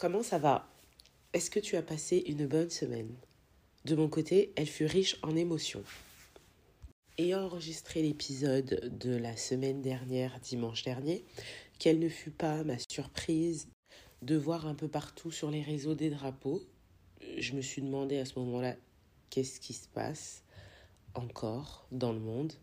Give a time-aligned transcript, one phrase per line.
[0.00, 0.66] Comment ça va?
[1.34, 3.14] Est-ce que tu as passé une bonne semaine?
[3.84, 5.84] De mon côté, elle fut riche en émotions.
[7.18, 11.22] Ayant enregistré l'épisode de la semaine dernière, dimanche dernier,
[11.78, 13.68] quelle ne fut pas ma surprise
[14.22, 16.62] de voir un peu partout sur les réseaux des drapeaux.
[17.36, 18.76] Je me suis demandé à ce moment-là
[19.28, 20.44] qu'est-ce qui se passe
[21.12, 22.54] encore dans le monde?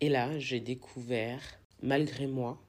[0.00, 1.42] Et là, j'ai découvert,
[1.82, 2.62] malgré moi,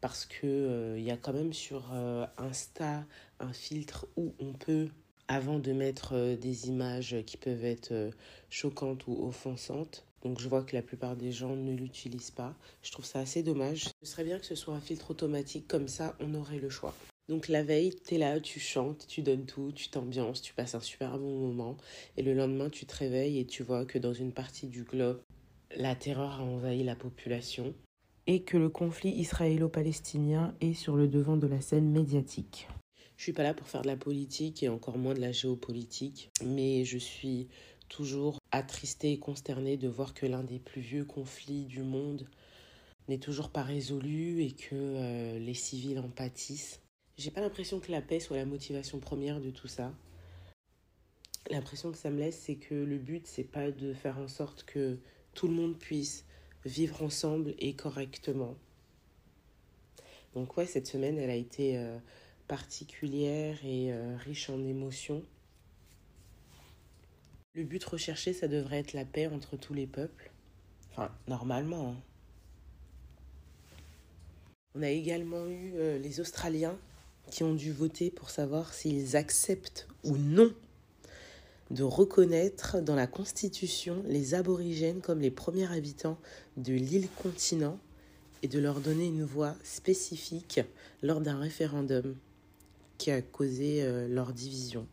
[0.00, 3.04] parce que euh, il y a quand même sur euh, Insta
[3.38, 4.88] un filtre où on peut
[5.28, 8.10] avant de mettre euh, des images qui peuvent être
[8.48, 10.06] choquantes ou offensantes.
[10.22, 12.54] Donc je vois que la plupart des gens ne l'utilisent pas.
[12.82, 13.88] Je trouve ça assez dommage.
[14.02, 16.94] Ce serait bien que ce soit un filtre automatique, comme ça on aurait le choix.
[17.28, 20.74] Donc la veille, tu es là, tu chantes, tu donnes tout, tu t'ambiances, tu passes
[20.74, 21.76] un super bon moment.
[22.16, 25.22] Et le lendemain, tu te réveilles et tu vois que dans une partie du globe,
[25.76, 27.72] la terreur a envahi la population
[28.26, 32.68] et que le conflit israélo-palestinien est sur le devant de la scène médiatique.
[33.16, 36.30] Je suis pas là pour faire de la politique et encore moins de la géopolitique,
[36.44, 37.48] mais je suis
[37.88, 42.26] toujours attristée et consternée de voir que l'un des plus vieux conflits du monde
[43.08, 46.80] n'est toujours pas résolu et que euh, les civils en pâtissent.
[47.18, 49.92] J'ai pas l'impression que la paix soit la motivation première de tout ça.
[51.50, 54.64] L'impression que ça me laisse, c'est que le but, c'est pas de faire en sorte
[54.64, 54.98] que
[55.34, 56.24] tout le monde puisse
[56.64, 58.56] vivre ensemble et correctement.
[60.34, 61.98] Donc ouais, cette semaine, elle a été euh,
[62.46, 65.22] particulière et euh, riche en émotions.
[67.54, 70.30] Le but recherché, ça devrait être la paix entre tous les peuples.
[70.92, 71.90] Enfin, normalement.
[71.90, 71.96] Hein.
[74.76, 76.78] On a également eu euh, les Australiens
[77.30, 80.54] qui ont dû voter pour savoir s'ils acceptent ou non
[81.70, 86.18] de reconnaître dans la Constitution les aborigènes comme les premiers habitants
[86.56, 87.78] de l'île continent
[88.42, 90.60] et de leur donner une voix spécifique
[91.02, 92.16] lors d'un référendum
[92.98, 94.86] qui a causé euh, leur division.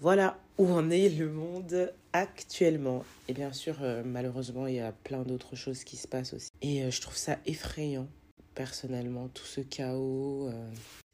[0.00, 3.04] Voilà où en est le monde actuellement.
[3.28, 6.50] Et bien sûr, euh, malheureusement, il y a plein d'autres choses qui se passent aussi.
[6.60, 8.08] Et euh, je trouve ça effrayant,
[8.54, 10.50] personnellement, tout ce chaos,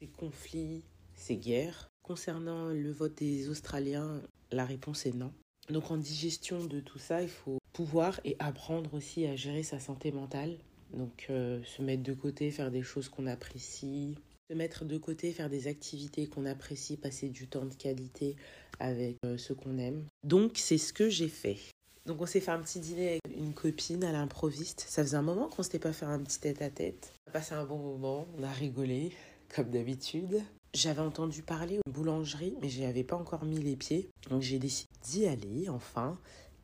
[0.01, 0.83] ces conflits,
[1.15, 1.89] ces guerres.
[2.09, 4.19] Concernant le vote des Australiens,
[4.51, 5.31] la réponse est non.
[5.69, 9.79] Donc en digestion de tout ça, il faut pouvoir et apprendre aussi à gérer sa
[9.79, 10.57] santé mentale.
[10.91, 14.15] Donc euh, se mettre de côté, faire des choses qu'on apprécie,
[14.49, 18.35] se mettre de côté, faire des activités qu'on apprécie, passer du temps de qualité
[18.79, 20.03] avec euh, ce qu'on aime.
[20.23, 21.59] Donc c'est ce que j'ai fait.
[22.07, 24.83] Donc on s'est fait un petit dîner avec une copine à l'improviste.
[24.87, 27.13] Ça faisait un moment qu'on s'était pas fait un petit tête à tête.
[27.27, 29.11] On a passé un bon moment, on a rigolé
[29.55, 30.41] comme d'habitude.
[30.75, 34.11] J'avais entendu parler aux boulangeries, mais je n'y avais pas encore mis les pieds.
[34.29, 36.19] Donc j'ai décidé d'y aller, enfin.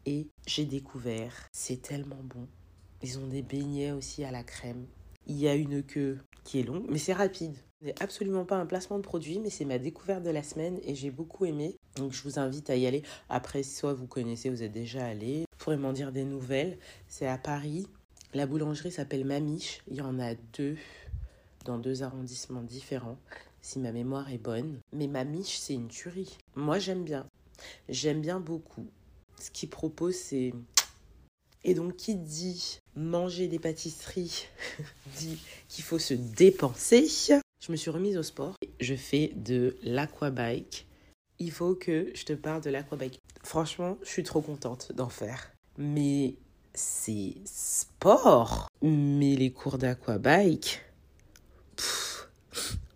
[0.05, 2.47] Et j'ai découvert, c'est tellement bon.
[3.01, 4.85] Ils ont des beignets aussi à la crème.
[5.25, 7.55] Il y a une queue qui est longue, mais c'est rapide.
[7.81, 10.79] Ce n'est absolument pas un placement de produit, mais c'est ma découverte de la semaine
[10.83, 11.75] et j'ai beaucoup aimé.
[11.95, 13.01] Donc je vous invite à y aller.
[13.27, 15.39] Après, soit vous connaissez, vous êtes déjà allé.
[15.39, 16.77] Vous pourrez m'en dire des nouvelles.
[17.07, 17.87] C'est à Paris.
[18.35, 19.81] La boulangerie s'appelle Mamiche.
[19.87, 20.77] Il y en a deux
[21.65, 23.17] dans deux arrondissements différents
[23.61, 24.79] si ma mémoire est bonne.
[24.93, 26.37] Mais ma miche, c'est une tuerie.
[26.55, 27.25] Moi, j'aime bien.
[27.89, 28.85] J'aime bien beaucoup.
[29.39, 30.53] Ce qu'il propose, c'est...
[31.63, 34.45] Et donc, qui dit manger des pâtisseries
[35.17, 37.07] dit qu'il faut se dépenser.
[37.65, 38.53] Je me suis remise au sport.
[38.79, 40.85] Je fais de l'aquabike.
[41.39, 43.19] Il faut que je te parle de l'aquabike.
[43.43, 45.51] Franchement, je suis trop contente d'en faire.
[45.79, 46.35] Mais
[46.75, 48.67] c'est sport.
[48.83, 50.81] Mais les cours d'aquabike,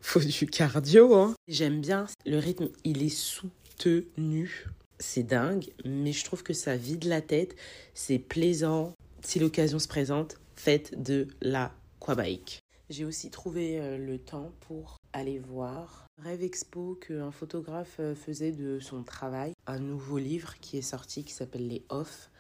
[0.10, 1.14] faut du cardio.
[1.14, 1.36] Hein.
[1.48, 4.66] J'aime bien le rythme, il est soutenu.
[5.00, 7.56] C'est dingue, mais je trouve que ça vide la tête.
[7.94, 8.94] C'est plaisant.
[9.24, 12.60] Si l'occasion se présente, faites de l'aquabike.
[12.90, 18.52] J'ai aussi trouvé euh, le temps pour aller voir Rêve Expo qu'un photographe euh, faisait
[18.52, 19.54] de son travail.
[19.68, 22.32] Un nouveau livre qui est sorti qui s'appelle Les Off.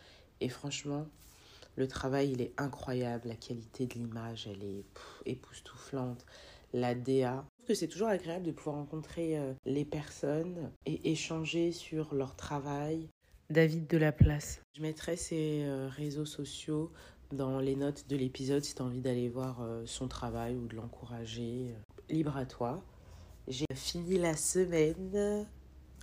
[0.42, 1.06] Et franchement,
[1.76, 3.28] le travail, il est incroyable.
[3.28, 4.86] La qualité de l'image, elle est
[5.28, 6.26] époustouflante.
[6.74, 12.16] La DA, que c'est toujours agréable de pouvoir rencontrer euh, les personnes et échanger sur
[12.16, 13.08] leur travail.
[13.50, 14.62] David de la place.
[14.76, 16.92] Je mettrai ses euh, réseaux sociaux
[17.32, 20.68] dans les notes de l'épisode si tu as envie d'aller voir euh, son travail ou
[20.68, 21.76] de l'encourager.
[22.10, 22.84] Libre à toi.
[23.48, 25.48] J'ai fini la semaine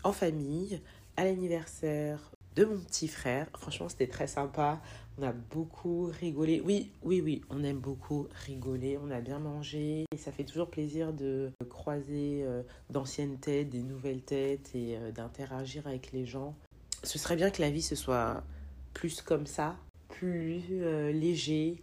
[0.05, 0.81] en famille
[1.17, 3.49] à l'anniversaire de mon petit frère.
[3.59, 4.81] Franchement, c'était très sympa.
[5.19, 6.61] On a beaucoup rigolé.
[6.61, 8.99] Oui, oui, oui, on aime beaucoup rigoler.
[9.03, 10.05] On a bien mangé.
[10.13, 15.13] Et ça fait toujours plaisir de croiser euh, d'anciennes têtes, des nouvelles têtes et euh,
[15.13, 16.55] d'interagir avec les gens.
[17.03, 18.45] Ce serait bien que la vie se soit
[18.93, 19.77] plus comme ça,
[20.09, 21.77] plus euh, léger.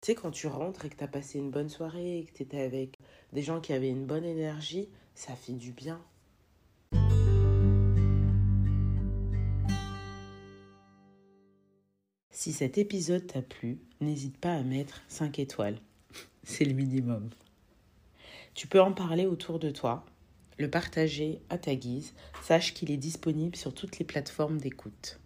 [0.00, 2.32] Tu sais, quand tu rentres et que tu as passé une bonne soirée, et que
[2.32, 2.96] tu étais avec
[3.34, 6.00] des gens qui avaient une bonne énergie, ça fait du bien.
[12.48, 15.78] Si cet épisode t'a plu, n'hésite pas à mettre 5 étoiles.
[16.44, 17.28] C'est le minimum.
[18.54, 20.06] Tu peux en parler autour de toi,
[20.56, 22.14] le partager à ta guise.
[22.42, 25.20] Sache qu'il est disponible sur toutes les plateformes d'écoute.